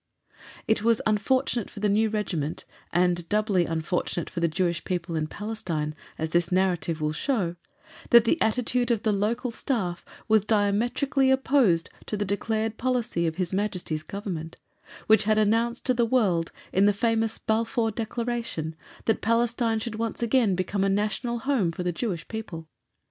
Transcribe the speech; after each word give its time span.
It 0.67 0.81
was 0.83 0.99
unfortunate 1.05 1.69
for 1.69 1.79
the 1.79 1.87
new 1.87 2.09
Regiment, 2.09 2.65
and 2.91 3.29
doubly 3.29 3.67
unfortunate 3.67 4.31
for 4.31 4.39
the 4.39 4.47
Jewish 4.47 4.83
people 4.83 5.15
in 5.15 5.27
Palestine, 5.27 5.93
as 6.17 6.31
this 6.31 6.51
narrative 6.51 7.01
will 7.01 7.11
show, 7.13 7.55
that 8.09 8.23
the 8.23 8.41
attitude 8.41 8.89
of 8.89 9.03
the 9.03 9.11
local 9.11 9.51
Staff 9.51 10.03
was 10.27 10.43
diametrically 10.43 11.29
opposed 11.29 11.87
to 12.07 12.17
the 12.17 12.25
declared 12.25 12.79
policy 12.79 13.27
of 13.27 13.35
His 13.35 13.53
Majesty's 13.53 14.01
Government, 14.01 14.57
which 15.05 15.25
had 15.25 15.37
announced 15.37 15.85
to 15.85 15.93
the 15.93 16.03
world, 16.07 16.51
in 16.73 16.87
the 16.87 16.93
famous 16.93 17.37
Balfour 17.37 17.91
Declaration, 17.91 18.75
that 19.05 19.21
Palestine 19.21 19.77
should 19.77 19.93
once 19.99 20.23
again 20.23 20.55
become 20.55 20.83
a 20.83 20.89
National 20.89 21.37
Home 21.41 21.71
for 21.71 21.83
the 21.83 21.91
Jewish 21.93 22.27
people. 22.27 22.67